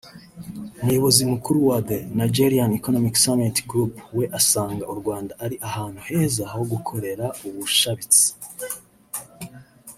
[0.81, 6.43] umuyobozi mukuru wa The Nigerian Economic Summit Group we asanga u Rwanda ari ahantu heza
[6.53, 8.25] ho gukorera ubushabitsi